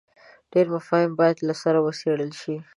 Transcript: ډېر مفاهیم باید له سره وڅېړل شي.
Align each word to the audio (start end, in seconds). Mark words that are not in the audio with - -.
ډېر 0.53 0.65
مفاهیم 0.75 1.11
باید 1.19 1.37
له 1.47 1.53
سره 1.61 1.77
وڅېړل 1.81 2.31
شي. 2.41 2.55